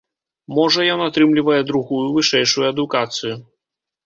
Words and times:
Можа, 0.59 0.85
ён 0.93 1.03
атрымлівае 1.07 1.59
другую 1.73 2.01
вышэйшую 2.17 2.65
адукацыю. 2.73 3.35